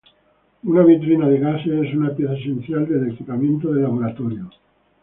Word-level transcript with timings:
Una 0.69 0.83
vitrina 0.87 1.29
de 1.31 1.37
gases 1.37 1.83
es 1.87 1.93
una 1.93 2.09
pieza 2.15 2.33
esencial 2.33 2.87
del 2.89 3.11
equipamiento 3.13 3.71
de 3.71 3.83
laboratorio. 3.83 4.49